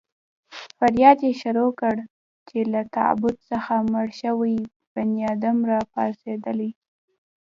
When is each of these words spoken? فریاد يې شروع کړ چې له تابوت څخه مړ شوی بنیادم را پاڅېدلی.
فریاد 0.77 1.19
يې 1.27 1.31
شروع 1.41 1.71
کړ 1.79 1.95
چې 2.47 2.57
له 2.73 2.81
تابوت 2.95 3.35
څخه 3.51 3.73
مړ 3.91 4.07
شوی 4.21 4.55
بنیادم 4.95 5.57
را 5.69 5.79
پاڅېدلی. 5.91 6.71